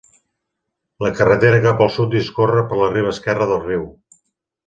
La 1.05 1.11
carretera 1.19 1.59
cap 1.65 1.83
al 1.85 1.91
sud 1.97 2.15
discorre 2.17 2.65
per 2.71 2.81
la 2.81 2.91
riba 2.97 3.13
esquerra 3.17 3.51
del 3.53 3.63
riu. 3.67 3.87